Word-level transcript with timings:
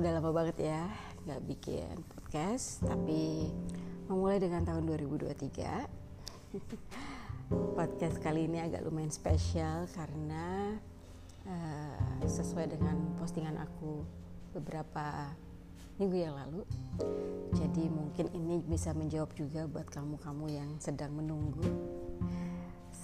Sudah 0.00 0.16
lama 0.16 0.32
banget 0.32 0.64
ya 0.64 0.88
nggak 1.28 1.44
bikin 1.44 1.92
podcast, 2.08 2.80
tapi 2.80 3.52
memulai 4.08 4.40
dengan 4.40 4.64
tahun 4.64 4.88
2023. 4.88 5.36
podcast 7.76 8.16
kali 8.24 8.48
ini 8.48 8.64
agak 8.64 8.80
lumayan 8.80 9.12
spesial 9.12 9.84
karena 9.92 10.72
uh, 11.44 12.16
sesuai 12.24 12.72
dengan 12.72 12.96
postingan 13.20 13.60
aku 13.60 14.00
beberapa 14.56 15.36
minggu 16.00 16.16
yang 16.16 16.32
lalu. 16.32 16.64
Jadi 17.60 17.92
mungkin 17.92 18.32
ini 18.32 18.56
bisa 18.64 18.96
menjawab 18.96 19.36
juga 19.36 19.68
buat 19.68 19.84
kamu-kamu 19.92 20.46
yang 20.48 20.80
sedang 20.80 21.12
menunggu. 21.12 21.68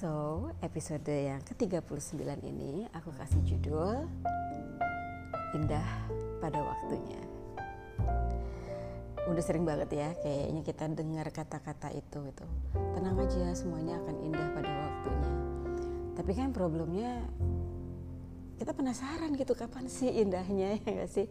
So, 0.01 0.49
episode 0.65 1.13
yang 1.13 1.45
ke-39 1.45 2.25
ini 2.41 2.89
aku 2.97 3.13
kasih 3.13 3.45
judul 3.45 4.09
Indah 5.53 6.25
pada 6.47 6.63
waktunya. 6.63 7.19
Udah 9.27 9.43
sering 9.43 9.67
banget 9.67 9.91
ya 9.91 10.15
kayaknya 10.23 10.63
kita 10.63 10.87
dengar 10.95 11.27
kata-kata 11.35 11.91
itu 11.91 12.31
itu. 12.31 12.47
Tenang 12.95 13.19
aja 13.19 13.51
semuanya 13.59 13.99
akan 13.99 14.17
indah 14.23 14.49
pada 14.55 14.71
waktunya. 14.71 15.33
Tapi 16.15 16.31
kan 16.39 16.55
problemnya 16.55 17.27
kita 18.57 18.73
penasaran 18.73 19.35
gitu 19.35 19.53
kapan 19.53 19.91
sih 19.91 20.09
indahnya 20.09 20.81
ya 20.81 21.05
gak 21.05 21.11
sih 21.13 21.27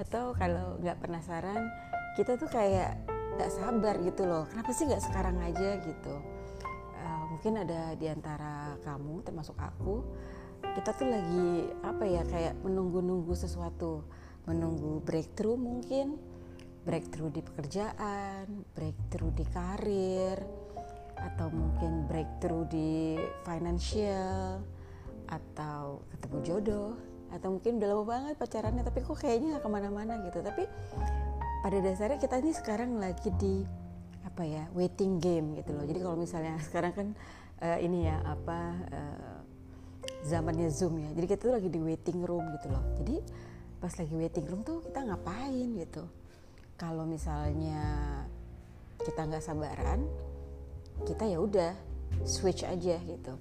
atau 0.00 0.32
kalau 0.32 0.80
nggak 0.80 0.96
penasaran 0.96 1.68
kita 2.16 2.40
tuh 2.40 2.48
kayak 2.48 2.96
nggak 3.36 3.52
sabar 3.52 4.00
gitu 4.00 4.24
loh 4.24 4.48
kenapa 4.48 4.72
sih 4.72 4.88
nggak 4.88 5.04
sekarang 5.04 5.36
aja 5.44 5.76
gitu 5.84 6.14
uh, 6.96 7.24
mungkin 7.28 7.60
ada 7.60 7.92
di 8.00 8.08
antara 8.08 8.80
kamu 8.80 9.20
termasuk 9.20 9.60
aku 9.60 10.00
kita 10.72 10.90
tuh 10.96 11.08
lagi 11.08 11.68
apa 11.84 12.04
ya 12.08 12.22
kayak 12.24 12.54
menunggu-nunggu 12.64 13.36
sesuatu 13.36 14.04
menunggu 14.48 15.02
breakthrough 15.04 15.58
mungkin. 15.58 16.16
Breakthrough 16.80 17.28
di 17.28 17.44
pekerjaan 17.44 18.64
breakthrough 18.72 19.36
di 19.36 19.44
karir 19.52 20.40
atau 21.20 21.52
mungkin 21.52 22.08
breakthrough 22.08 22.64
di 22.72 23.20
financial 23.44 24.64
atau 25.28 26.00
ketemu 26.08 26.38
jodoh 26.40 26.92
atau 27.30 27.52
mungkin 27.54 27.78
udah 27.78 27.88
lama 27.92 28.04
banget 28.08 28.34
pacarannya 28.40 28.82
tapi 28.82 29.04
kok 29.04 29.20
kayaknya 29.20 29.56
nggak 29.56 29.64
ke 29.64 29.70
mana-mana 29.70 30.12
gitu. 30.24 30.40
Tapi 30.40 30.64
pada 31.60 31.78
dasarnya 31.84 32.18
kita 32.18 32.40
ini 32.40 32.52
sekarang 32.56 32.96
lagi 32.96 33.28
di 33.36 33.62
apa 34.24 34.42
ya 34.44 34.64
waiting 34.74 35.20
game 35.20 35.60
gitu 35.60 35.76
loh. 35.76 35.84
Jadi 35.84 35.98
kalau 36.00 36.16
misalnya 36.18 36.56
sekarang 36.66 36.92
kan 36.96 37.08
uh, 37.62 37.78
ini 37.78 38.08
ya 38.08 38.16
apa 38.24 38.60
uh, 38.90 39.38
zamannya 40.24 40.68
zoom 40.72 40.98
ya. 41.00 41.10
Jadi 41.14 41.26
kita 41.28 41.40
tuh 41.48 41.54
lagi 41.54 41.68
di 41.68 41.80
waiting 41.80 42.24
room 42.24 42.44
gitu 42.58 42.72
loh. 42.72 42.84
Jadi 42.98 43.16
pas 43.80 43.92
lagi 43.96 44.12
waiting 44.12 44.44
room 44.44 44.60
tuh 44.60 44.84
kita 44.84 45.00
ngapain 45.08 45.68
gitu. 45.80 46.04
Kalau 46.76 47.08
misalnya 47.08 47.80
kita 49.00 49.24
nggak 49.24 49.40
sabaran 49.40 50.04
kita 51.08 51.24
ya 51.24 51.40
udah 51.40 51.72
switch 52.28 52.68
aja 52.68 53.00
gitu. 53.00 53.34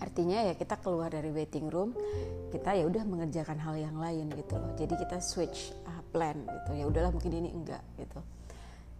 Artinya 0.00 0.48
ya 0.50 0.56
kita 0.56 0.80
keluar 0.80 1.12
dari 1.12 1.28
waiting 1.30 1.68
room 1.68 1.92
kita 2.50 2.72
ya 2.72 2.88
udah 2.88 3.04
mengerjakan 3.04 3.60
hal 3.60 3.76
yang 3.76 3.96
lain 4.00 4.32
gitu 4.32 4.56
loh. 4.56 4.72
Jadi 4.80 4.94
kita 4.96 5.20
switch 5.20 5.76
uh, 5.84 6.02
plan 6.08 6.40
gitu. 6.42 6.72
Ya 6.72 6.84
udahlah 6.88 7.12
mungkin 7.12 7.32
ini 7.36 7.52
enggak 7.52 7.84
gitu. 8.00 8.20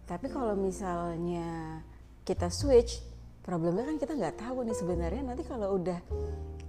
Tapi 0.05 0.29
kalau 0.29 0.53
misalnya 0.53 1.81
kita 2.21 2.53
switch 2.53 3.01
problemnya 3.41 3.83
kan 3.83 3.97
kita 3.97 4.13
nggak 4.13 4.37
tahu 4.39 4.61
nih 4.61 4.77
sebenarnya. 4.77 5.21
Nanti 5.25 5.43
kalau 5.43 5.75
udah 5.81 5.99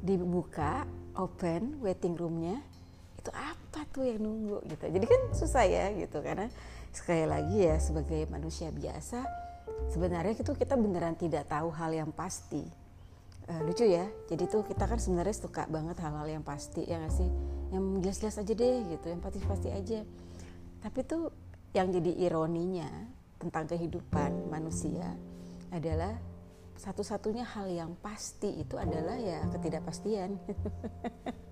dibuka 0.00 0.88
open 1.14 1.78
waiting 1.84 2.18
roomnya 2.18 2.58
apa 3.74 3.90
tuh 3.90 4.06
yang 4.06 4.22
nunggu 4.22 4.62
gitu. 4.70 4.86
Jadi 4.86 5.06
kan 5.10 5.20
susah 5.34 5.66
ya 5.66 5.90
gitu 5.98 6.22
karena 6.22 6.46
sekali 6.94 7.26
lagi 7.26 7.66
ya 7.66 7.74
sebagai 7.82 8.30
manusia 8.30 8.70
biasa 8.70 9.26
sebenarnya 9.90 10.38
itu 10.38 10.54
kita 10.54 10.78
beneran 10.78 11.18
tidak 11.18 11.50
tahu 11.50 11.74
hal 11.74 11.90
yang 11.90 12.14
pasti. 12.14 12.62
Uh, 13.50 13.60
lucu 13.66 13.82
ya. 13.84 14.06
Jadi 14.30 14.46
tuh 14.46 14.62
kita 14.62 14.86
kan 14.86 15.02
sebenarnya 15.02 15.34
suka 15.34 15.66
banget 15.66 15.98
hal-hal 16.00 16.38
yang 16.38 16.44
pasti 16.46 16.86
ya 16.86 17.02
gak 17.02 17.12
sih? 17.18 17.28
Yang 17.74 17.84
jelas-jelas 18.06 18.36
aja 18.46 18.52
deh 18.54 18.76
gitu 18.94 19.06
yang 19.10 19.20
pasti-pasti 19.20 19.68
aja. 19.74 20.00
Tapi 20.80 20.98
tuh 21.02 21.34
yang 21.74 21.90
jadi 21.90 22.30
ironinya 22.30 22.88
tentang 23.42 23.66
kehidupan 23.66 24.46
manusia 24.48 25.10
adalah 25.74 26.14
satu-satunya 26.78 27.42
hal 27.42 27.66
yang 27.66 27.90
pasti 27.98 28.62
itu 28.62 28.78
adalah 28.78 29.18
ya 29.18 29.42
ketidakpastian 29.50 30.38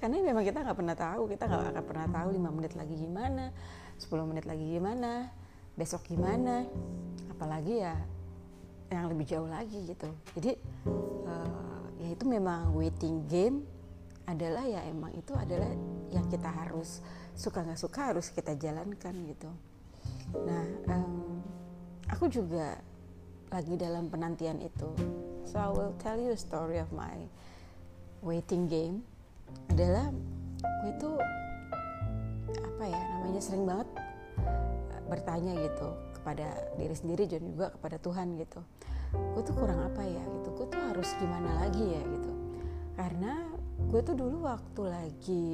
karena 0.00 0.22
memang 0.22 0.44
kita 0.46 0.62
nggak 0.62 0.78
pernah 0.78 0.96
tahu 0.96 1.22
kita 1.30 1.44
nggak 1.46 1.62
akan 1.74 1.84
pernah 1.84 2.06
tahu 2.10 2.28
lima 2.34 2.50
menit 2.54 2.72
lagi 2.78 2.94
gimana 2.94 3.50
10 3.96 4.28
menit 4.28 4.44
lagi 4.44 4.64
gimana 4.64 5.32
besok 5.76 6.08
gimana. 6.08 6.64
Apalagi 7.32 7.84
ya 7.84 7.96
yang 8.88 9.12
lebih 9.12 9.28
jauh 9.28 9.48
lagi 9.48 9.76
gitu. 9.88 10.08
Jadi 10.36 10.52
uh, 11.28 11.84
ya 12.00 12.08
itu 12.12 12.24
memang 12.24 12.72
waiting 12.76 13.24
game 13.28 13.64
adalah 14.26 14.64
ya 14.66 14.82
emang 14.88 15.14
itu 15.14 15.32
adalah 15.36 15.70
yang 16.10 16.26
kita 16.26 16.50
harus 16.50 17.04
suka 17.36 17.62
nggak 17.62 17.78
suka 17.78 18.00
harus 18.12 18.32
kita 18.32 18.56
jalankan 18.56 19.14
gitu. 19.28 19.50
Nah 20.44 20.64
um, 20.92 21.40
aku 22.08 22.28
juga 22.28 22.80
lagi 23.52 23.74
dalam 23.78 24.12
penantian 24.12 24.60
itu. 24.60 24.88
So 25.46 25.62
I 25.62 25.70
will 25.70 25.94
tell 26.02 26.18
you 26.18 26.34
a 26.34 26.40
story 26.40 26.82
of 26.82 26.90
my 26.90 27.30
waiting 28.20 28.66
game 28.66 29.06
adalah 29.72 30.08
gue 30.86 30.90
itu 30.94 31.10
apa 32.56 32.84
ya 32.86 33.02
namanya 33.18 33.40
sering 33.42 33.64
banget 33.66 33.88
bertanya 35.06 35.52
gitu 35.58 35.88
kepada 36.18 36.46
diri 36.78 36.94
sendiri 36.94 37.24
dan 37.30 37.42
juga 37.46 37.70
kepada 37.74 37.96
Tuhan 38.02 38.38
gitu. 38.38 38.60
Gue 39.14 39.42
tuh 39.46 39.54
kurang 39.54 39.80
apa 39.86 40.02
ya 40.02 40.22
gitu 40.22 40.48
gue 40.54 40.66
tuh 40.70 40.82
harus 40.82 41.08
gimana 41.18 41.66
lagi 41.66 41.84
ya 41.84 42.02
gitu. 42.02 42.30
Karena 42.96 43.32
gue 43.86 44.00
tuh 44.02 44.16
dulu 44.18 44.48
waktu 44.48 44.82
lagi 44.88 45.46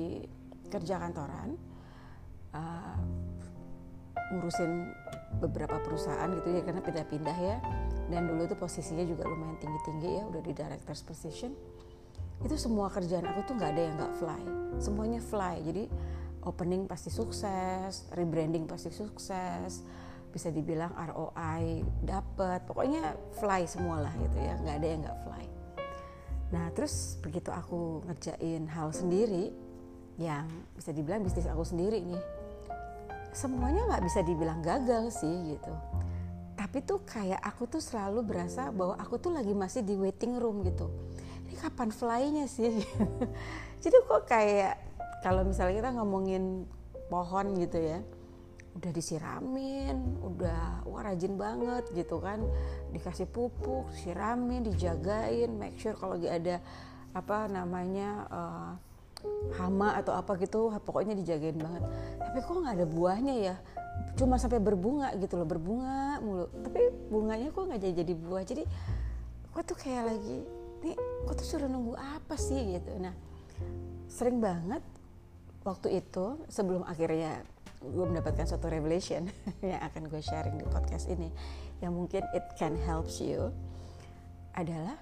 kerja 0.73 0.97
kantoran 0.97 1.59
uh, 2.57 2.97
ngurusin 4.33 4.89
beberapa 5.43 5.77
perusahaan 5.85 6.33
gitu 6.33 6.49
ya 6.49 6.63
karena 6.65 6.81
pindah-pindah 6.81 7.39
ya. 7.39 7.57
Dan 8.09 8.29
dulu 8.29 8.45
tuh 8.49 8.59
posisinya 8.61 9.05
juga 9.05 9.29
lumayan 9.29 9.57
tinggi-tinggi 9.61 10.09
ya 10.21 10.23
udah 10.29 10.43
di 10.45 10.53
director's 10.53 11.01
position 11.05 11.53
itu 12.43 12.55
semua 12.59 12.91
kerjaan 12.91 13.27
aku 13.27 13.41
tuh 13.47 13.55
nggak 13.55 13.71
ada 13.71 13.83
yang 13.83 13.95
nggak 13.99 14.15
fly. 14.19 14.43
Semuanya 14.83 15.21
fly. 15.23 15.63
Jadi 15.63 15.85
opening 16.43 16.91
pasti 16.91 17.09
sukses 17.09 18.11
rebranding 18.19 18.67
pasti 18.67 18.91
sukses 18.91 19.87
bisa 20.33 20.49
dibilang 20.49 20.91
ROI 20.97 21.85
dapat 22.03 22.67
pokoknya 22.67 23.15
fly 23.39 23.63
semua 23.71 24.03
lah 24.03 24.15
gitu 24.19 24.39
ya. 24.43 24.55
Nggak 24.59 24.77
ada 24.83 24.87
yang 24.87 25.01
nggak 25.07 25.19
fly. 25.23 25.45
Nah 26.53 26.67
terus 26.75 27.17
begitu 27.23 27.55
aku 27.55 28.03
ngerjain 28.11 28.67
hal 28.69 28.91
sendiri 28.91 29.55
yang 30.21 30.51
bisa 30.77 30.93
dibilang 30.93 31.25
bisnis 31.25 31.49
aku 31.49 31.65
sendiri 31.65 32.05
nih 32.05 32.21
semuanya 33.33 33.89
nggak 33.89 34.05
bisa 34.05 34.21
dibilang 34.21 34.61
gagal 34.61 35.15
sih 35.15 35.57
gitu. 35.57 35.73
Tapi 36.53 36.85
tuh 36.85 37.01
kayak 37.07 37.41
aku 37.41 37.65
tuh 37.65 37.81
selalu 37.81 38.23
berasa 38.23 38.69
bahwa 38.71 38.99
aku 39.01 39.17
tuh 39.17 39.33
lagi 39.33 39.57
masih 39.57 39.83
di 39.83 39.97
waiting 39.97 40.37
room 40.37 40.63
gitu 40.63 40.91
ini 41.53 41.61
kapan 41.61 41.93
flynya 41.93 42.49
sih 42.49 42.81
jadi 43.85 43.97
kok 44.09 44.25
kayak 44.25 44.81
kalau 45.21 45.45
misalnya 45.45 45.85
kita 45.85 45.91
ngomongin 46.01 46.65
pohon 47.13 47.53
gitu 47.61 47.77
ya 47.77 48.01
udah 48.73 48.89
disiramin, 48.89 49.97
udah 50.25 50.89
wah 50.89 51.05
rajin 51.05 51.37
banget 51.37 51.85
gitu 51.93 52.17
kan, 52.25 52.41
dikasih 52.89 53.29
pupuk, 53.29 53.93
siramin, 53.93 54.65
dijagain, 54.65 55.53
make 55.61 55.77
sure 55.77 55.93
kalau 55.93 56.17
lagi 56.17 56.33
ada 56.33 56.57
apa 57.13 57.53
namanya 57.53 58.25
uh, 58.33 58.73
hama 59.61 60.01
atau 60.01 60.17
apa 60.17 60.41
gitu, 60.41 60.73
pokoknya 60.89 61.13
dijagain 61.13 61.61
banget. 61.61 61.85
Tapi 62.17 62.39
kok 62.41 62.57
nggak 62.65 62.77
ada 62.81 62.87
buahnya 62.89 63.35
ya? 63.53 63.55
Cuma 64.17 64.41
sampai 64.41 64.57
berbunga 64.57 65.13
gitu 65.21 65.37
loh, 65.37 65.45
berbunga 65.45 66.17
mulu. 66.25 66.49
Tapi 66.65 66.81
bunganya 67.13 67.53
kok 67.53 67.69
nggak 67.69 67.81
jadi 67.85 67.95
jadi 68.03 68.15
buah. 68.17 68.43
Jadi 68.49 68.65
kok 69.53 69.63
tuh 69.69 69.77
kayak 69.77 70.17
lagi, 70.17 70.49
nih 70.83 70.99
kok 71.27 71.35
tuh 71.39 71.47
suruh 71.47 71.71
nunggu 71.71 71.95
apa 71.99 72.35
sih? 72.37 72.79
Gitu. 72.79 72.91
Nah 72.99 73.15
sering 74.13 74.43
banget 74.43 74.85
waktu 75.63 76.03
itu 76.03 76.43
sebelum 76.51 76.85
akhirnya 76.85 77.41
gue 77.83 78.05
mendapatkan 78.07 78.47
suatu 78.47 78.71
revelation 78.71 79.27
yang 79.65 79.83
akan 79.83 80.07
gue 80.07 80.23
sharing 80.23 80.55
di 80.59 80.67
podcast 80.71 81.11
ini 81.11 81.33
yang 81.83 81.97
mungkin 81.99 82.23
it 82.37 82.47
can 82.55 82.79
help 82.87 83.11
you 83.19 83.51
adalah 84.55 84.95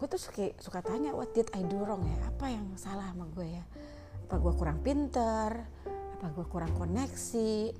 gue 0.00 0.06
tuh 0.08 0.18
suka, 0.18 0.50
suka 0.58 0.80
tanya 0.80 1.12
what 1.14 1.30
did 1.36 1.46
I 1.52 1.62
do 1.68 1.84
wrong 1.84 2.02
ya? 2.08 2.18
Apa 2.32 2.48
yang 2.50 2.72
salah 2.74 3.12
sama 3.12 3.28
gue 3.30 3.46
ya? 3.46 3.64
Apa 4.26 4.40
gue 4.40 4.52
kurang 4.56 4.80
pinter? 4.80 5.60
Apa 6.16 6.26
gue 6.32 6.46
kurang 6.48 6.72
koneksi? 6.74 7.76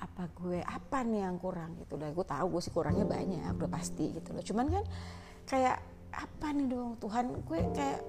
Apa 0.00 0.32
gue 0.32 0.64
apa 0.64 1.04
nih 1.04 1.28
yang 1.28 1.36
kurang? 1.36 1.76
Gitu. 1.76 2.00
Dan 2.00 2.16
gue 2.16 2.24
tahu 2.24 2.46
gue 2.56 2.62
sih 2.64 2.72
kurangnya 2.72 3.04
banyak 3.04 3.52
udah 3.52 3.70
pasti 3.70 4.16
gitu 4.16 4.32
loh. 4.32 4.40
Cuman 4.40 4.66
kan 4.72 4.84
kayak 5.44 5.91
apa 6.12 6.46
nih 6.52 6.68
dong? 6.68 7.00
Tuhan 7.00 7.26
gue 7.42 7.60
kayak 7.72 8.00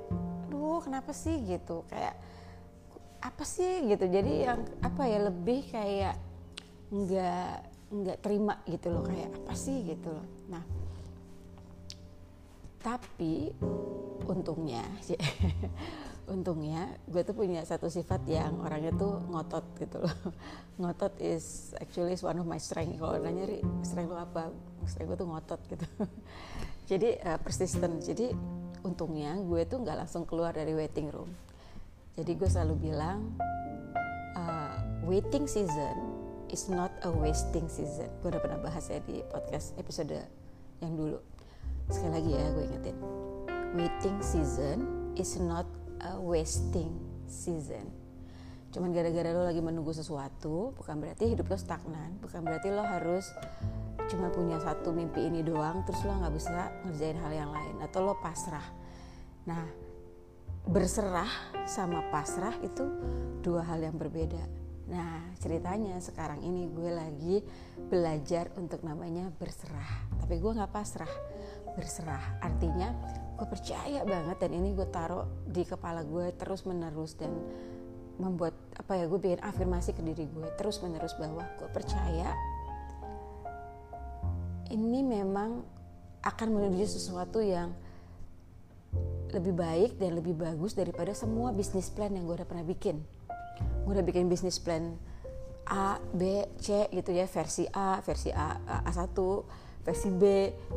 duh 0.51 0.79
kenapa 0.83 1.15
sih? 1.15 1.39
Gitu. 1.43 1.87
Kayak 1.87 2.15
apa 3.23 3.43
sih? 3.47 3.87
Gitu. 3.87 4.05
Jadi 4.11 4.33
yang 4.45 4.61
apa 4.83 5.03
ya 5.07 5.19
lebih 5.31 5.65
kayak 5.71 6.15
nggak 6.93 7.53
nggak 7.93 8.17
terima 8.19 8.59
gitu 8.67 8.91
loh. 8.91 9.03
Kayak 9.07 9.31
apa 9.43 9.53
sih? 9.55 9.81
Gitu 9.87 10.09
loh. 10.11 10.27
Nah 10.51 10.63
tapi 12.83 13.55
untungnya 14.27 14.83
untungnya 16.23 16.87
gue 17.11 17.19
tuh 17.27 17.35
punya 17.35 17.67
satu 17.67 17.91
sifat 17.91 18.23
yang 18.31 18.63
orangnya 18.63 18.95
tuh 18.95 19.19
ngotot 19.27 19.65
gitu 19.75 19.99
loh. 19.99 20.15
Ngotot 20.81 21.19
is 21.21 21.75
actually 21.77 22.15
is 22.15 22.23
one 22.23 22.39
of 22.39 22.47
my 22.47 22.57
strength. 22.57 22.95
Kalau 22.97 23.19
nanya 23.19 23.43
nyari 23.43 23.59
strength 23.83 24.11
lo 24.11 24.19
apa? 24.23 24.49
Strength 24.87 25.09
gue 25.13 25.17
tuh 25.19 25.29
ngotot 25.29 25.61
gitu. 25.69 25.87
Jadi 26.89 27.09
uh, 27.21 27.39
persistent. 27.39 27.99
Jadi 28.01 28.31
untungnya 28.87 29.35
gue 29.39 29.61
tuh 29.67 29.83
nggak 29.83 30.07
langsung 30.07 30.23
keluar 30.23 30.55
dari 30.55 30.71
waiting 30.71 31.11
room. 31.11 31.29
Jadi 32.15 32.31
gue 32.39 32.49
selalu 32.49 32.75
bilang 32.79 33.35
uh, 34.39 34.79
waiting 35.03 35.43
season 35.45 35.95
is 36.53 36.71
not 36.71 36.93
a 37.03 37.11
wasting 37.11 37.67
season. 37.67 38.07
Gue 38.23 38.31
udah 38.31 38.41
pernah 38.41 38.59
bahas 38.63 38.87
ya 38.87 39.03
di 39.03 39.19
podcast 39.27 39.75
episode 39.75 40.15
yang 40.79 40.93
dulu. 40.95 41.19
Sekali 41.91 42.11
lagi 42.15 42.31
ya 42.31 42.45
gue 42.53 42.63
ingetin. 42.63 42.97
Waiting 43.73 44.17
season 44.21 44.77
is 45.17 45.35
not 45.41 45.65
a 46.03 46.19
wasting 46.19 46.91
season. 47.25 47.87
Cuman 48.73 48.89
gara-gara 48.89 49.29
lo 49.29 49.45
lagi 49.45 49.61
menunggu 49.61 49.93
sesuatu, 49.93 50.73
bukan 50.73 50.97
berarti 50.97 51.29
hidup 51.29 51.45
lo 51.45 51.57
stagnan, 51.57 52.17
bukan 52.19 52.41
berarti 52.41 52.73
lo 52.73 52.81
harus 52.81 53.29
cuma 54.09 54.33
punya 54.33 54.57
satu 54.59 54.89
mimpi 54.91 55.29
ini 55.29 55.45
doang, 55.45 55.85
terus 55.85 56.01
lo 56.03 56.17
nggak 56.17 56.33
bisa 56.33 56.73
ngerjain 56.83 57.17
hal 57.21 57.31
yang 57.31 57.51
lain, 57.53 57.77
atau 57.85 58.01
lo 58.01 58.17
pasrah. 58.17 58.65
Nah, 59.45 59.63
berserah 60.65 61.29
sama 61.69 62.01
pasrah 62.09 62.57
itu 62.65 62.83
dua 63.45 63.61
hal 63.61 63.83
yang 63.85 63.95
berbeda. 63.95 64.41
Nah, 64.89 65.31
ceritanya 65.39 65.95
sekarang 66.01 66.43
ini 66.43 66.67
gue 66.67 66.91
lagi 66.91 67.35
belajar 67.87 68.51
untuk 68.59 68.83
namanya 68.83 69.31
berserah. 69.39 70.11
Tapi 70.19 70.35
gue 70.41 70.51
nggak 70.51 70.73
pasrah. 70.73 71.13
Berserah 71.77 72.41
artinya 72.43 72.91
gue 73.33 73.47
percaya 73.49 74.05
banget 74.05 74.37
dan 74.37 74.51
ini 74.53 74.77
gue 74.77 74.87
taruh 74.87 75.25
di 75.49 75.65
kepala 75.65 76.05
gue 76.05 76.31
terus 76.37 76.63
menerus 76.69 77.17
dan 77.17 77.33
membuat 78.21 78.53
apa 78.77 78.93
ya 78.93 79.09
gue 79.09 79.17
bikin 79.17 79.41
afirmasi 79.41 79.97
ke 79.97 80.01
diri 80.05 80.29
gue 80.29 80.47
terus 80.53 80.79
menerus 80.85 81.17
bahwa 81.17 81.41
gue 81.57 81.69
percaya 81.73 82.29
ini 84.69 85.01
memang 85.01 85.65
akan 86.23 86.47
menuju 86.49 86.87
sesuatu 86.87 87.43
yang 87.43 87.75
lebih 89.33 89.53
baik 89.57 89.91
dan 89.97 90.13
lebih 90.13 90.37
bagus 90.37 90.77
daripada 90.77 91.11
semua 91.17 91.49
bisnis 91.51 91.89
plan 91.89 92.13
yang 92.13 92.29
gue 92.29 92.37
udah 92.37 92.47
pernah 92.47 92.61
bikin. 92.61 93.01
Gue 93.83 93.97
udah 93.97 94.05
bikin 94.05 94.29
bisnis 94.29 94.61
plan 94.61 94.93
A, 95.67 95.97
B, 96.13 96.45
C 96.61 96.87
gitu 96.93 97.11
ya 97.11 97.25
versi 97.25 97.65
A, 97.73 97.97
versi 98.05 98.29
A, 98.29 98.61
A1 98.85 99.17
versi 99.83 100.09
B, 100.09 100.23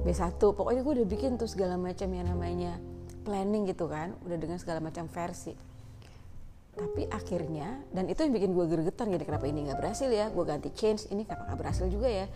B1 0.02 0.34
pokoknya 0.38 0.82
gue 0.82 0.92
udah 1.02 1.08
bikin 1.08 1.38
tuh 1.38 1.46
segala 1.46 1.78
macam 1.78 2.10
yang 2.10 2.26
namanya 2.26 2.78
planning 3.22 3.66
gitu 3.70 3.86
kan. 3.86 4.14
Udah 4.26 4.38
dengan 4.38 4.58
segala 4.58 4.82
macam 4.82 5.06
versi. 5.06 5.54
Tapi 6.76 7.08
akhirnya 7.08 7.80
dan 7.94 8.10
itu 8.10 8.20
yang 8.20 8.34
bikin 8.36 8.52
gue 8.52 8.66
gergetan 8.68 9.08
gitu 9.08 9.24
kenapa 9.24 9.48
ini 9.48 9.70
nggak 9.70 9.78
berhasil 9.80 10.10
ya? 10.10 10.28
Gue 10.28 10.44
ganti 10.44 10.68
change 10.74 11.08
ini 11.08 11.24
kenapa 11.24 11.54
nggak 11.54 11.60
berhasil 11.62 11.86
juga 11.88 12.10
ya? 12.10 12.26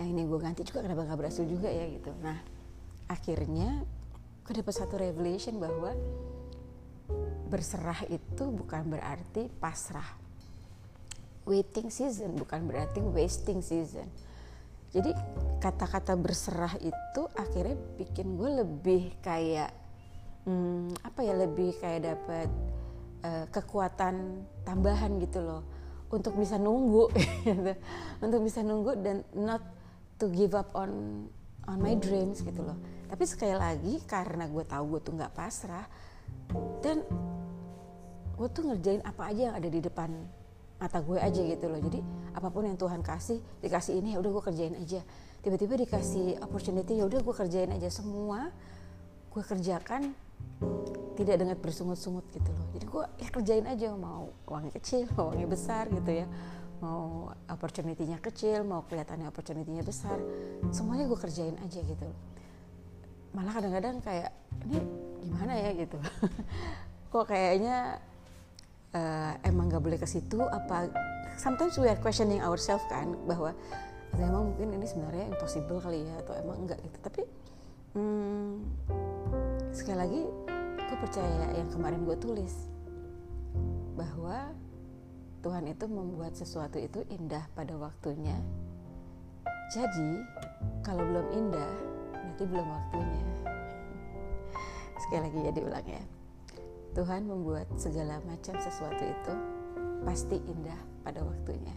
Yang 0.00 0.08
ini 0.10 0.22
gue 0.26 0.38
ganti 0.42 0.60
juga 0.66 0.82
kenapa 0.82 1.06
nggak 1.06 1.20
berhasil 1.20 1.44
juga 1.46 1.70
ya 1.70 1.86
gitu. 1.86 2.10
Nah 2.18 2.40
akhirnya 3.06 3.84
gue 4.44 4.52
dapat 4.56 4.74
satu 4.74 4.98
revelation 4.98 5.60
bahwa 5.60 5.94
berserah 7.52 8.02
itu 8.10 8.44
bukan 8.50 8.88
berarti 8.90 9.46
pasrah. 9.60 10.18
Waiting 11.44 11.92
season 11.92 12.34
bukan 12.34 12.64
berarti 12.64 12.98
wasting 12.98 13.60
season 13.60 14.08
jadi 14.94 15.10
kata-kata 15.58 16.14
berserah 16.14 16.78
itu 16.78 17.22
akhirnya 17.34 17.74
bikin 17.98 18.38
gue 18.38 18.62
lebih 18.62 19.18
kayak 19.18 19.74
hmm, 20.46 20.94
apa 21.02 21.20
ya 21.26 21.34
lebih 21.34 21.74
kayak 21.82 22.14
dapat 22.14 22.48
uh, 23.26 23.44
kekuatan 23.50 24.46
tambahan 24.62 25.18
gitu 25.18 25.42
loh 25.42 25.62
untuk 26.14 26.38
bisa 26.38 26.60
nunggu 26.60 27.10
gitu. 27.48 27.74
untuk 28.22 28.40
bisa 28.46 28.62
nunggu 28.62 28.94
dan 29.02 29.26
not 29.34 29.60
to 30.20 30.30
give 30.30 30.54
up 30.54 30.70
on 30.78 31.26
on 31.66 31.78
my 31.82 31.98
dreams 31.98 32.44
gitu 32.44 32.62
loh 32.62 32.78
tapi 33.10 33.24
sekali 33.26 33.56
lagi 33.56 33.98
karena 34.06 34.46
gue 34.46 34.62
tahu 34.62 34.94
gue 34.94 35.00
tuh 35.02 35.12
nggak 35.16 35.34
pasrah 35.34 35.86
dan 36.84 37.02
gue 38.34 38.48
tuh 38.50 38.62
ngerjain 38.68 39.02
apa 39.02 39.32
aja 39.32 39.50
yang 39.50 39.56
ada 39.56 39.68
di 39.70 39.80
depan 39.80 40.10
mata 40.80 40.98
gue 41.00 41.18
aja 41.18 41.40
gitu 41.40 41.66
loh. 41.70 41.80
Jadi 41.80 42.00
apa 42.34 42.48
pun 42.50 42.66
yang 42.66 42.78
Tuhan 42.78 43.00
kasih 43.00 43.40
dikasih 43.62 43.98
ini 43.98 44.14
ya 44.14 44.18
udah 44.20 44.30
gue 44.30 44.42
kerjain 44.44 44.74
aja. 44.78 45.00
Tiba-tiba 45.44 45.74
dikasih 45.76 46.40
opportunity 46.40 46.98
ya 46.98 47.04
udah 47.06 47.20
gue 47.20 47.34
kerjain 47.34 47.70
aja. 47.72 47.88
Semua 47.88 48.50
gue 49.30 49.42
kerjakan 49.42 50.14
tidak 51.14 51.36
dengan 51.40 51.56
bersungut-sungut 51.58 52.26
gitu 52.34 52.50
loh. 52.50 52.66
Jadi 52.74 52.84
gue 52.86 53.04
ya 53.22 53.28
kerjain 53.30 53.66
aja. 53.68 53.88
Mau 53.94 54.34
uangnya 54.50 54.72
kecil 54.76 55.08
mau 55.16 55.30
uangnya 55.32 55.48
besar 55.48 55.90
gitu 55.90 56.10
ya. 56.10 56.26
Mau 56.82 57.32
opportunity-nya 57.48 58.20
kecil 58.20 58.66
mau 58.66 58.84
kelihatannya 58.84 59.30
opportunity-nya 59.30 59.86
besar. 59.86 60.20
Semuanya 60.74 61.08
gue 61.08 61.16
kerjain 61.16 61.56
aja 61.62 61.80
gitu 61.80 62.08
malah 63.34 63.50
kadang-kadang 63.50 63.98
kayak 63.98 64.30
ini 64.62 64.78
gimana 65.26 65.52
ya? 65.58 65.70
gitu. 65.74 65.98
Kok 67.12 67.26
kayaknya 67.26 67.98
uh, 68.94 69.32
emang 69.42 69.68
gak 69.68 69.82
boleh 69.82 69.98
ke 69.98 70.06
situ 70.08 70.40
apa 70.40 70.88
sometimes 71.36 71.76
we 71.78 71.90
are 71.90 71.98
questioning 71.98 72.40
ourselves 72.40 72.86
kan 72.86 73.14
bahwa 73.26 73.52
emang 74.14 74.54
mungkin 74.54 74.78
ini 74.78 74.86
sebenarnya 74.86 75.34
impossible 75.34 75.82
kali 75.82 76.06
ya 76.06 76.14
atau 76.22 76.34
emang 76.38 76.66
enggak 76.66 76.78
gitu. 76.86 76.98
Tapi 77.02 77.22
hmm, 77.98 78.52
sekali 79.74 79.98
lagi 79.98 80.22
gue 80.78 80.98
percaya 81.02 81.44
yang 81.58 81.68
kemarin 81.74 82.06
gue 82.06 82.16
tulis 82.22 82.70
bahwa 83.98 84.54
Tuhan 85.42 85.68
itu 85.68 85.84
membuat 85.90 86.32
sesuatu 86.38 86.78
itu 86.78 87.02
indah 87.10 87.44
pada 87.52 87.74
waktunya. 87.76 88.38
Jadi 89.74 90.22
kalau 90.86 91.02
belum 91.02 91.26
indah 91.34 91.72
berarti 92.14 92.44
belum 92.50 92.66
waktunya. 92.66 93.22
Sekali 95.02 95.20
lagi 95.28 95.38
ya 95.44 95.52
diulang 95.52 95.86
ya 95.86 96.02
Tuhan 96.94 97.26
membuat 97.26 97.66
segala 97.74 98.22
macam 98.22 98.54
sesuatu 98.62 99.02
itu 99.02 99.34
pasti 100.06 100.38
indah 100.38 100.78
pada 101.02 101.26
waktunya. 101.26 101.74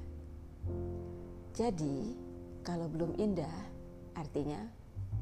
Jadi, 1.58 2.14
kalau 2.62 2.86
belum 2.86 3.18
indah, 3.18 3.58
artinya 4.14 4.62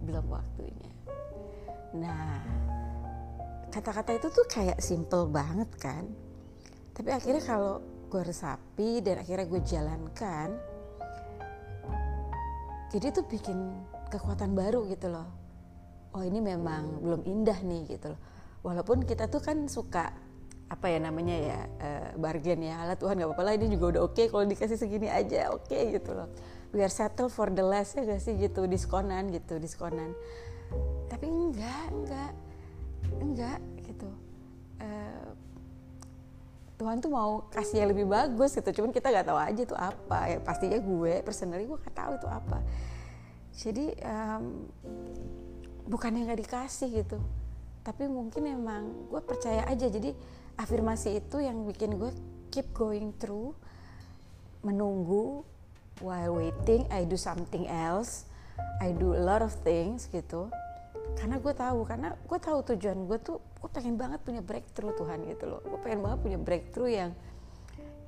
belum 0.04 0.28
waktunya. 0.28 0.92
Nah, 1.96 2.44
kata-kata 3.72 4.20
itu 4.20 4.28
tuh 4.36 4.44
kayak 4.52 4.84
simple 4.84 5.32
banget 5.32 5.72
kan. 5.80 6.04
Tapi 6.92 7.16
akhirnya 7.16 7.44
kalau 7.48 7.80
gue 8.12 8.20
resapi 8.20 9.00
dan 9.00 9.24
akhirnya 9.24 9.48
gue 9.48 9.62
jalankan, 9.64 10.50
jadi 12.92 13.16
tuh 13.16 13.24
bikin 13.32 13.80
kekuatan 14.12 14.60
baru 14.60 14.84
gitu 14.92 15.08
loh. 15.08 15.28
Oh 16.12 16.24
ini 16.24 16.44
memang 16.44 17.00
belum 17.00 17.24
indah 17.24 17.64
nih 17.64 17.96
gitu 17.96 18.12
loh 18.12 18.35
walaupun 18.66 19.06
kita 19.06 19.30
tuh 19.30 19.46
kan 19.46 19.70
suka 19.70 20.10
apa 20.66 20.90
ya 20.90 20.98
namanya 20.98 21.38
ya 21.38 21.60
uh, 21.78 22.10
bargain 22.18 22.58
ya 22.58 22.82
Allah 22.82 22.98
Tuhan 22.98 23.22
nggak 23.22 23.30
apa-apa 23.30 23.44
lah 23.46 23.54
ini 23.54 23.70
juga 23.70 23.86
udah 23.96 24.02
oke 24.02 24.18
okay, 24.18 24.26
kalau 24.34 24.50
dikasih 24.50 24.82
segini 24.82 25.06
aja 25.06 25.54
oke 25.54 25.70
okay, 25.70 25.94
gitu 25.94 26.18
loh. 26.18 26.26
We 26.74 26.82
are 26.82 26.92
settle 26.92 27.30
for 27.30 27.54
the 27.54 27.62
less 27.62 27.94
ya 27.94 28.04
gak 28.04 28.20
sih 28.20 28.34
gitu 28.36 28.66
diskonan 28.66 29.30
gitu 29.30 29.62
diskonan. 29.62 30.18
Tapi 31.06 31.30
enggak 31.30 31.86
enggak 31.94 32.32
enggak 33.22 33.60
gitu. 33.86 34.10
Uh, 34.82 35.30
Tuhan 36.76 37.00
tuh 37.00 37.14
mau 37.14 37.48
kasih 37.54 37.86
yang 37.86 37.94
lebih 37.94 38.10
bagus 38.10 38.58
gitu. 38.58 38.82
Cuman 38.82 38.92
kita 38.92 39.14
nggak 39.14 39.30
tahu 39.30 39.40
aja 39.40 39.62
tuh 39.64 39.80
apa. 39.80 40.20
Ya 40.28 40.38
pastinya 40.42 40.82
gue 40.82 41.22
personally 41.22 41.70
gue 41.70 41.78
nggak 41.78 41.96
tahu 41.96 42.18
itu 42.18 42.28
apa. 42.28 42.58
Jadi 43.56 43.86
um, 44.04 44.44
yang 45.88 46.26
nggak 46.28 46.42
dikasih 46.44 47.06
gitu 47.06 47.22
tapi 47.86 48.10
mungkin 48.10 48.50
emang 48.50 49.14
gue 49.14 49.22
percaya 49.22 49.62
aja. 49.70 49.86
Jadi 49.86 50.10
afirmasi 50.58 51.22
itu 51.22 51.38
yang 51.38 51.70
bikin 51.70 52.02
gue 52.02 52.10
keep 52.50 52.74
going 52.74 53.14
through 53.22 53.54
menunggu 54.66 55.46
while 56.02 56.42
waiting 56.42 56.90
I 56.90 57.06
do 57.06 57.14
something 57.14 57.70
else 57.70 58.26
I 58.82 58.90
do 58.98 59.14
a 59.14 59.22
lot 59.22 59.46
of 59.46 59.54
things 59.62 60.10
gitu. 60.10 60.50
Karena 61.16 61.38
gue 61.38 61.54
tahu 61.54 61.86
karena 61.86 62.18
gue 62.18 62.40
tahu 62.42 62.66
tujuan 62.74 63.06
gue 63.06 63.22
tuh 63.22 63.38
gue 63.38 63.70
pengen 63.70 63.96
banget 64.02 64.20
punya 64.26 64.42
breakthrough 64.42 64.98
Tuhan 64.98 65.22
gitu 65.30 65.46
loh. 65.46 65.62
Gue 65.62 65.80
pengen 65.86 66.02
banget 66.02 66.20
punya 66.26 66.40
breakthrough 66.42 66.92
yang 66.92 67.12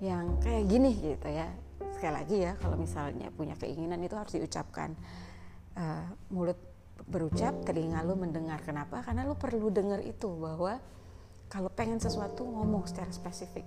yang 0.02 0.26
kayak 0.42 0.66
gini 0.66 0.92
gitu 0.98 1.30
ya. 1.30 1.54
Sekali 1.94 2.14
lagi 2.18 2.38
ya 2.42 2.58
kalau 2.58 2.82
misalnya 2.82 3.30
punya 3.30 3.54
keinginan 3.54 4.02
itu 4.02 4.18
harus 4.18 4.34
diucapkan 4.34 4.98
uh, 5.78 6.10
mulut 6.34 6.58
berucap 7.06 7.54
telinga 7.62 8.02
lu 8.02 8.18
mendengar. 8.18 8.60
Kenapa? 8.66 9.06
Karena 9.06 9.28
lu 9.28 9.38
perlu 9.38 9.70
dengar 9.70 10.02
itu 10.02 10.28
bahwa 10.34 10.82
kalau 11.48 11.72
pengen 11.72 12.02
sesuatu 12.02 12.44
ngomong 12.44 12.90
secara 12.90 13.12
spesifik. 13.14 13.64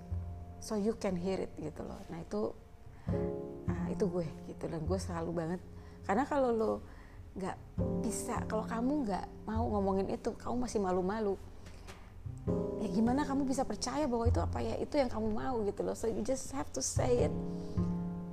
So 0.61 0.77
you 0.77 0.93
can 0.99 1.17
hear 1.17 1.41
it 1.41 1.53
gitu 1.57 1.81
loh. 1.81 1.97
Nah 2.13 2.21
itu 2.21 2.53
uh, 3.65 3.87
itu 3.89 4.05
gue 4.05 4.27
gitu. 4.51 4.69
Dan 4.69 4.85
gue 4.85 4.99
selalu 5.01 5.31
banget. 5.33 5.61
Karena 6.05 6.23
kalau 6.29 6.49
lo 6.53 6.73
nggak 7.31 7.57
bisa 8.03 8.43
kalau 8.45 8.67
kamu 8.67 9.07
nggak 9.07 9.25
mau 9.47 9.63
ngomongin 9.71 10.11
itu 10.11 10.35
kamu 10.37 10.67
masih 10.69 10.79
malu-malu. 10.83 11.39
Ya 12.81 12.89
gimana 12.89 13.25
kamu 13.25 13.45
bisa 13.45 13.65
percaya 13.65 14.05
bahwa 14.05 14.29
itu 14.29 14.37
apa 14.37 14.61
ya? 14.61 14.77
Itu 14.77 15.01
yang 15.01 15.09
kamu 15.09 15.33
mau 15.33 15.65
gitu 15.65 15.81
loh. 15.81 15.97
So 15.97 16.05
you 16.05 16.21
just 16.21 16.53
have 16.53 16.69
to 16.77 16.81
say 16.81 17.25
it. 17.25 17.33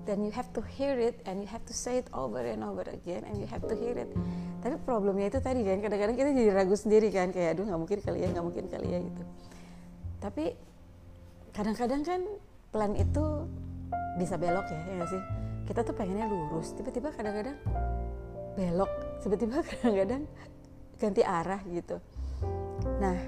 Then 0.05 0.25
you 0.25 0.33
have 0.33 0.49
to 0.57 0.65
hear 0.65 0.97
it 0.97 1.21
and 1.29 1.45
you 1.45 1.49
have 1.53 1.65
to 1.69 1.77
say 1.77 2.01
it 2.01 2.09
over 2.17 2.41
and 2.41 2.65
over 2.65 2.85
again 2.89 3.29
and 3.29 3.37
you 3.37 3.45
have 3.49 3.61
to 3.69 3.77
hear 3.77 3.93
it 3.93 4.09
tapi 4.59 4.75
problemnya 4.83 5.31
itu 5.31 5.39
tadi 5.39 5.63
kan 5.63 5.79
kadang-kadang 5.79 6.17
kita 6.19 6.31
jadi 6.35 6.51
ragu 6.51 6.75
sendiri 6.75 7.09
kan 7.15 7.31
kayak 7.31 7.55
aduh 7.55 7.65
nggak 7.71 7.81
mungkin 7.81 7.99
kali 8.03 8.19
ya 8.23 8.29
nggak 8.35 8.47
mungkin 8.47 8.65
kali 8.67 8.89
ya 8.91 8.99
gitu. 8.99 9.23
Tapi 10.19 10.45
kadang-kadang 11.55 12.03
kan 12.03 12.21
plan 12.75 12.93
itu 12.99 13.25
bisa 14.19 14.35
belok 14.35 14.67
ya 14.67 14.81
ya 14.99 15.07
sih? 15.07 15.23
Kita 15.71 15.87
tuh 15.87 15.95
pengennya 15.95 16.27
lurus 16.27 16.75
tiba-tiba 16.75 17.15
kadang-kadang 17.15 17.55
belok 18.59 18.91
tiba-tiba 19.23 19.63
kadang-kadang 19.71 20.23
ganti 20.99 21.23
arah 21.23 21.63
gitu. 21.71 22.03
Nah 22.99 23.19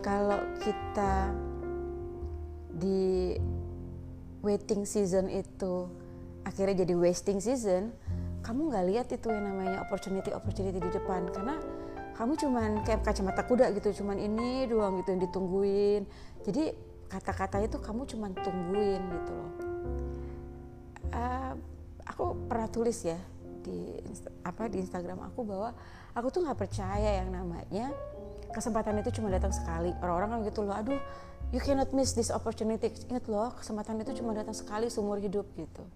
kalau 0.00 0.40
kita 0.64 1.36
di 2.72 3.36
waiting 4.40 4.88
season 4.88 5.28
itu 5.28 5.90
akhirnya 6.48 6.86
jadi 6.86 6.94
wasting 6.96 7.42
season 7.42 7.92
kamu 8.42 8.60
nggak 8.70 8.84
lihat 8.88 9.06
itu 9.12 9.28
yang 9.28 9.44
namanya 9.44 9.82
opportunity 9.82 10.30
opportunity 10.30 10.78
di 10.78 10.90
depan. 10.90 11.28
Karena 11.30 11.58
kamu 12.18 12.32
cuman 12.34 12.70
kayak 12.82 13.06
kacamata 13.06 13.46
kuda 13.46 13.70
gitu 13.78 14.02
cuman 14.02 14.18
ini 14.18 14.66
doang 14.66 14.98
gitu 14.98 15.14
yang 15.14 15.22
ditungguin. 15.22 16.02
Jadi 16.42 16.64
kata-kata 17.08 17.62
itu 17.62 17.78
kamu 17.78 18.02
cuman 18.10 18.30
tungguin 18.36 19.00
gitu 19.00 19.32
loh. 19.32 19.52
Uh, 21.08 21.54
aku 22.04 22.36
pernah 22.50 22.68
tulis 22.68 22.98
ya 23.06 23.16
di 23.64 23.96
apa 24.44 24.68
di 24.68 24.82
Instagram 24.82 25.24
aku 25.30 25.40
bahwa 25.46 25.72
aku 26.12 26.28
tuh 26.28 26.44
nggak 26.44 26.58
percaya 26.58 27.22
yang 27.22 27.32
namanya 27.32 27.94
kesempatan 28.50 28.98
itu 28.98 29.20
cuma 29.20 29.30
datang 29.30 29.54
sekali. 29.54 29.94
Orang-orang 30.02 30.42
kan 30.42 30.48
gitu 30.50 30.60
loh 30.66 30.74
aduh 30.74 31.00
you 31.54 31.62
cannot 31.62 31.88
miss 31.94 32.18
this 32.18 32.34
opportunity. 32.34 32.90
Ingat 33.08 33.30
loh 33.30 33.54
kesempatan 33.54 34.02
itu 34.02 34.18
cuma 34.20 34.34
datang 34.34 34.58
sekali 34.58 34.90
seumur 34.90 35.22
hidup 35.22 35.46
gitu 35.54 35.86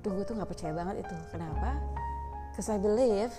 tuh 0.00 0.10
gue 0.16 0.24
tuh 0.24 0.34
nggak 0.36 0.50
percaya 0.50 0.72
banget 0.72 1.04
itu. 1.06 1.14
Kenapa? 1.32 1.76
Because 2.50 2.68
I 2.72 2.78
believe 2.80 3.32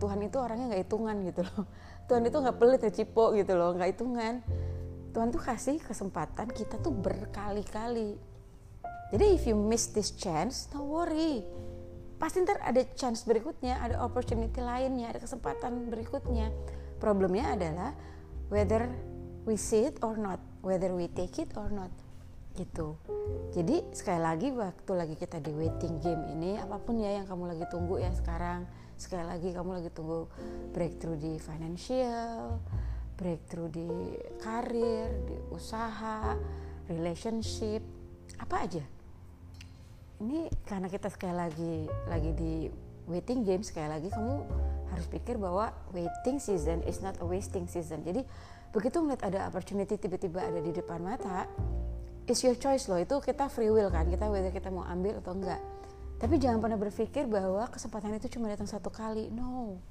Tuhan 0.00 0.18
itu 0.24 0.36
orangnya 0.40 0.74
nggak 0.74 0.82
hitungan 0.86 1.16
gitu 1.26 1.40
loh. 1.44 1.64
Tuhan 2.08 2.22
itu 2.26 2.36
nggak 2.40 2.56
pelit 2.58 2.80
ya 2.82 2.92
cipo 2.92 3.24
gitu 3.36 3.52
loh 3.54 3.76
nggak 3.76 3.90
hitungan. 3.96 4.34
Tuhan 5.10 5.28
tuh 5.34 5.42
kasih 5.42 5.82
kesempatan 5.82 6.48
kita 6.54 6.78
tuh 6.78 6.94
berkali-kali. 6.94 8.14
Jadi 9.10 9.26
if 9.34 9.42
you 9.44 9.58
miss 9.58 9.90
this 9.90 10.14
chance 10.14 10.70
no 10.70 10.86
worry. 10.86 11.42
Pasti 12.20 12.44
ntar 12.44 12.60
ada 12.60 12.84
chance 12.94 13.24
berikutnya 13.24 13.80
ada 13.80 14.04
opportunity 14.04 14.60
lainnya 14.60 15.10
ada 15.10 15.20
kesempatan 15.22 15.90
berikutnya. 15.90 16.52
Problemnya 17.00 17.56
adalah 17.56 17.90
whether 18.52 18.86
we 19.48 19.56
see 19.56 19.88
it 19.88 19.96
or 20.04 20.20
not 20.20 20.38
whether 20.60 20.92
we 20.92 21.08
take 21.08 21.40
it 21.40 21.50
or 21.56 21.72
not 21.72 21.88
gitu. 22.58 22.98
Jadi 23.54 23.82
sekali 23.94 24.20
lagi 24.22 24.48
waktu 24.54 24.92
lagi 24.94 25.14
kita 25.18 25.38
di 25.42 25.50
waiting 25.54 25.98
game 26.02 26.22
ini 26.34 26.58
apa 26.58 26.78
pun 26.78 26.98
ya 26.98 27.18
yang 27.18 27.26
kamu 27.26 27.54
lagi 27.54 27.64
tunggu 27.70 27.98
ya 27.98 28.10
sekarang 28.14 28.66
sekali 28.94 29.24
lagi 29.24 29.50
kamu 29.54 29.80
lagi 29.80 29.90
tunggu 29.90 30.28
breakthrough 30.76 31.18
di 31.18 31.40
financial 31.40 32.60
breakthrough 33.20 33.68
di 33.68 33.88
karir 34.40 35.12
di 35.28 35.36
usaha 35.52 36.34
relationship 36.88 37.84
apa 38.40 38.56
aja. 38.64 38.84
Ini 40.20 40.52
karena 40.64 40.88
kita 40.88 41.12
sekali 41.12 41.36
lagi 41.36 41.76
lagi 42.08 42.30
di 42.32 42.52
waiting 43.08 43.44
game 43.44 43.60
sekali 43.60 43.88
lagi 43.88 44.08
kamu 44.08 44.36
harus 44.90 45.06
pikir 45.06 45.36
bahwa 45.36 45.70
waiting 45.92 46.40
season 46.40 46.80
is 46.88 47.04
not 47.04 47.16
a 47.20 47.26
wasting 47.28 47.68
season. 47.68 48.00
Jadi 48.04 48.24
begitu 48.72 49.02
melihat 49.04 49.28
ada 49.28 49.48
opportunity 49.50 50.00
tiba-tiba 50.00 50.40
ada 50.40 50.60
di 50.62 50.72
depan 50.72 51.02
mata 51.02 51.44
it's 52.30 52.46
your 52.46 52.54
choice 52.54 52.86
loh. 52.86 53.02
Itu 53.02 53.18
kita 53.18 53.50
free 53.50 53.68
will 53.68 53.90
kan? 53.90 54.06
Kita 54.06 54.30
whether 54.30 54.54
kita 54.54 54.70
mau 54.70 54.86
ambil 54.86 55.18
atau 55.18 55.34
enggak. 55.34 55.58
Tapi 56.22 56.38
jangan 56.38 56.62
pernah 56.62 56.78
berpikir 56.78 57.26
bahwa 57.26 57.66
kesempatan 57.66 58.14
itu 58.14 58.30
cuma 58.38 58.46
datang 58.46 58.70
satu 58.70 58.88
kali. 58.88 59.34
No. 59.34 59.82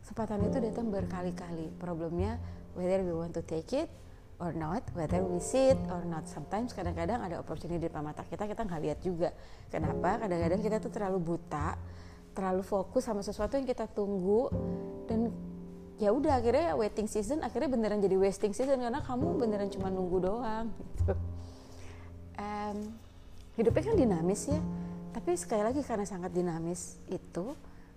Kesempatan 0.00 0.48
itu 0.48 0.56
datang 0.62 0.88
berkali-kali. 0.88 1.68
Problemnya 1.76 2.40
whether 2.72 3.04
we 3.04 3.12
want 3.12 3.36
to 3.36 3.44
take 3.44 3.68
it 3.76 3.92
or 4.40 4.52
not 4.56 4.84
whether 4.96 5.20
we 5.20 5.36
see 5.36 5.76
it 5.76 5.80
or 5.92 6.00
not. 6.08 6.24
Sometimes 6.24 6.72
kadang-kadang 6.72 7.20
ada 7.20 7.36
opportunity 7.36 7.82
di 7.82 7.92
depan 7.92 8.00
mata 8.00 8.24
kita 8.24 8.48
kita 8.48 8.64
nggak 8.64 8.80
lihat 8.80 8.98
juga. 9.04 9.30
Kenapa? 9.68 10.22
Kadang-kadang 10.22 10.60
kita 10.64 10.76
tuh 10.80 10.88
terlalu 10.88 11.36
buta 11.36 11.76
terlalu 12.36 12.60
fokus 12.60 13.08
sama 13.08 13.24
sesuatu 13.24 13.56
yang 13.56 13.64
kita 13.64 13.88
tunggu 13.88 14.52
dan 15.08 15.32
ya 15.96 16.12
udah 16.12 16.36
akhirnya 16.36 16.76
waiting 16.76 17.08
season 17.08 17.40
akhirnya 17.40 17.72
beneran 17.72 18.04
jadi 18.04 18.12
wasting 18.20 18.52
season 18.52 18.76
karena 18.76 19.00
kamu 19.00 19.40
beneran 19.40 19.72
cuma 19.72 19.88
nunggu 19.88 20.20
doang 20.20 20.68
gitu 21.00 21.16
um, 22.36 22.78
hidupnya 23.56 23.82
kan 23.92 23.96
dinamis 23.96 24.48
ya. 24.48 24.60
Tapi 25.16 25.32
sekali 25.36 25.64
lagi 25.64 25.80
karena 25.80 26.04
sangat 26.04 26.32
dinamis 26.36 27.00
itu 27.08 27.56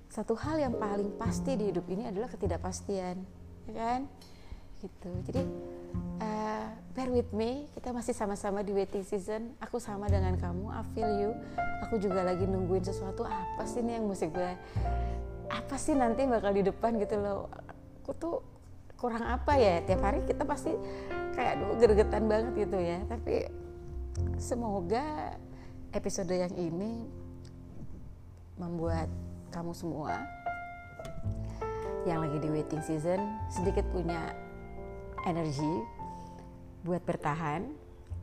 satu 0.10 0.34
hal 0.40 0.58
yang 0.58 0.74
paling 0.80 1.14
pasti 1.20 1.54
di 1.54 1.70
hidup 1.70 1.86
ini 1.92 2.10
adalah 2.10 2.32
ketidakpastian 2.32 3.20
ya 3.70 3.74
kan? 3.76 4.02
Gitu. 4.80 5.12
Jadi 5.28 5.44
uh, 6.24 6.68
bear 6.96 7.12
with 7.12 7.30
me 7.36 7.68
kita 7.76 7.92
masih 7.92 8.16
sama-sama 8.16 8.64
di 8.64 8.72
waiting 8.72 9.04
season. 9.04 9.52
Aku 9.60 9.78
sama 9.78 10.08
dengan 10.08 10.34
kamu 10.40 10.72
I 10.72 10.82
feel 10.96 11.12
you. 11.20 11.32
Aku 11.88 12.00
juga 12.00 12.24
lagi 12.24 12.48
nungguin 12.48 12.88
sesuatu 12.88 13.28
apa 13.28 13.68
sih 13.68 13.84
nih 13.84 14.00
yang 14.00 14.08
musik 14.08 14.32
gue? 14.32 14.52
Apa 15.52 15.76
sih 15.76 15.94
nanti 15.94 16.24
bakal 16.24 16.56
di 16.56 16.64
depan 16.64 16.96
gitu 16.98 17.20
loh? 17.20 17.52
Aku 18.02 18.16
tuh 18.16 18.36
kurang 18.96 19.28
apa 19.28 19.60
ya? 19.60 19.84
Tiap 19.84 20.00
hari 20.00 20.24
kita 20.24 20.48
pasti 20.48 20.72
kayak 21.36 21.60
aduh 21.60 21.76
gergetan 21.78 22.32
banget 22.32 22.66
gitu 22.66 22.80
ya. 22.80 23.04
Tapi 23.12 23.46
Semoga 24.40 25.36
episode 25.92 26.32
yang 26.32 26.54
ini 26.56 27.04
membuat 28.60 29.08
kamu 29.50 29.72
semua 29.74 30.20
yang 32.08 32.24
lagi 32.24 32.40
di 32.40 32.48
waiting 32.48 32.80
season 32.84 33.20
sedikit 33.52 33.84
punya 33.92 34.32
energi 35.28 35.84
buat 36.88 37.04
bertahan, 37.04 37.68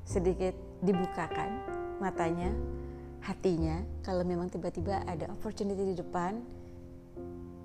sedikit 0.08 0.56
dibukakan 0.80 1.60
matanya, 2.00 2.48
hatinya 3.20 3.84
kalau 4.00 4.24
memang 4.24 4.48
tiba-tiba 4.48 5.04
ada 5.04 5.28
opportunity 5.28 5.92
di 5.92 5.96
depan 5.96 6.40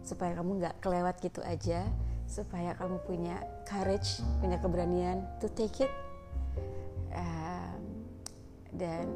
supaya 0.03 0.35
kamu 0.35 0.59
nggak 0.59 0.75
kelewat 0.83 1.15
gitu 1.23 1.39
aja, 1.47 1.87
supaya 2.27 2.75
kamu 2.75 2.99
punya 3.07 3.39
courage, 3.63 4.19
punya 4.43 4.59
keberanian 4.59 5.23
to 5.39 5.47
take 5.55 5.79
it 5.79 5.91
dan 8.75 9.07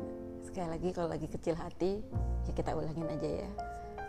sekali 0.43 0.67
lagi 0.71 0.89
kalau 0.91 1.09
lagi 1.11 1.27
kecil 1.27 1.55
hati 1.57 2.03
ya 2.45 2.51
kita 2.53 2.75
ulangin 2.75 3.07
aja 3.09 3.29
ya 3.43 3.49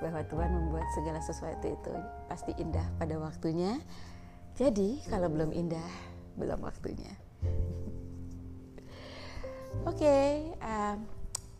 bahwa 0.03 0.21
Tuhan 0.29 0.51
membuat 0.53 0.87
segala 0.93 1.21
sesuatu 1.25 1.67
itu 1.67 1.95
pasti 2.29 2.53
indah 2.61 2.85
pada 3.01 3.17
waktunya. 3.17 3.81
Jadi 4.57 5.01
kalau 5.09 5.33
belum 5.33 5.53
indah 5.57 5.91
belum 6.37 6.61
waktunya. 6.61 7.13
Oke 9.89 10.05
okay, 10.05 10.53
uh, 10.61 10.97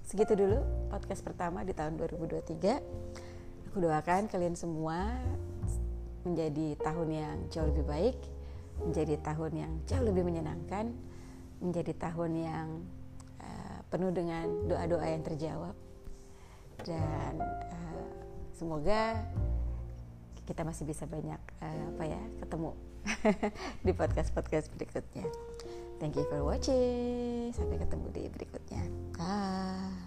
segitu 0.07 0.39
dulu 0.39 0.63
podcast 0.89 1.25
pertama 1.27 1.67
di 1.67 1.75
tahun 1.75 1.99
2023 1.99 2.79
aku 3.69 3.77
doakan 3.85 4.31
kalian 4.31 4.57
semua 4.57 5.19
menjadi 6.25 6.79
tahun 6.81 7.09
yang 7.11 7.37
jauh 7.53 7.69
lebih 7.69 7.85
baik 7.85 8.19
menjadi 8.81 9.19
tahun 9.21 9.53
yang 9.53 9.73
jauh 9.85 10.07
lebih 10.07 10.25
menyenangkan 10.25 10.95
menjadi 11.61 11.93
tahun 11.99 12.33
yang 12.39 12.67
penuh 13.97 14.13
dengan 14.13 14.45
doa-doa 14.69 15.09
yang 15.09 15.25
terjawab 15.25 15.73
dan 16.85 17.41
uh, 17.41 18.13
semoga 18.53 19.25
kita 20.45 20.69
masih 20.69 20.85
bisa 20.85 21.09
banyak 21.09 21.41
uh, 21.65 21.83
apa 21.97 22.05
ya 22.05 22.23
ketemu 22.45 22.77
di 23.87 23.93
podcast 23.97 24.37
podcast 24.37 24.69
berikutnya. 24.77 25.25
Thank 25.97 26.21
you 26.21 26.29
for 26.29 26.45
watching. 26.45 27.57
Sampai 27.57 27.81
ketemu 27.81 28.07
di 28.13 28.23
berikutnya. 28.29 28.85
Bye. 29.17 30.06